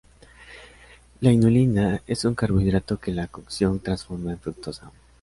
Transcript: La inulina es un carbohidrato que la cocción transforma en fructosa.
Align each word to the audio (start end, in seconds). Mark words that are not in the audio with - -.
La 1.19 1.31
inulina 1.31 2.01
es 2.07 2.25
un 2.25 2.33
carbohidrato 2.33 2.97
que 2.99 3.13
la 3.13 3.27
cocción 3.27 3.79
transforma 3.81 4.31
en 4.31 4.39
fructosa. 4.39 4.91